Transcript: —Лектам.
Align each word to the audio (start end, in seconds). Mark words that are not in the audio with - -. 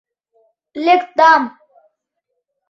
—Лектам. 0.85 1.43